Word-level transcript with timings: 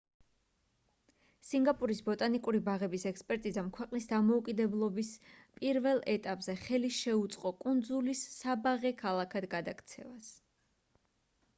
სინგაპურის 1.47 1.99
ბოტანიკური 2.07 2.61
ბაღების 2.69 3.03
ექსპერტიზამ 3.09 3.69
ქვეყნის 3.75 4.07
დამოუკიდებლების 4.13 5.11
პირველ 5.59 6.01
ეტაპზე 6.15 6.57
ხელი 6.63 6.91
შეუწყო 7.01 7.53
კუნძულის 7.67 8.25
საბაღე 8.41 8.95
ქალაქად 9.03 9.49
გადაქცევას 9.57 10.33